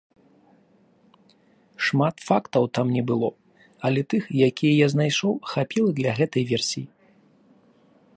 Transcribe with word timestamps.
Шмат 1.87 2.15
фактаў 2.29 2.63
там 2.77 2.87
не 2.97 3.03
было, 3.11 3.29
але 3.89 4.01
тых, 4.13 4.23
якія 4.49 4.73
я 4.79 4.87
знайшоў, 4.95 5.33
хапіла 5.53 5.89
для 6.01 6.11
гэтай 6.21 6.43
версіі. 6.53 6.83